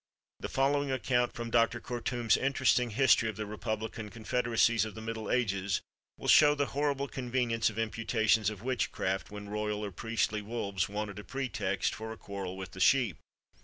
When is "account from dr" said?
0.91-1.79